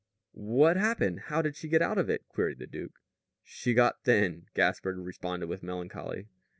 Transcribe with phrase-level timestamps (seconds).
[0.33, 1.19] "What happened?
[1.27, 2.99] How did she get out of it?" queried the duke.
[3.43, 6.25] "She got thin," Gaspard responded with melancholy.